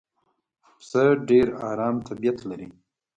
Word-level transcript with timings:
پسه 0.77 1.03
ډېر 1.29 1.47
آرام 1.69 1.95
طبیعت 2.07 2.37
لري. 2.49 2.67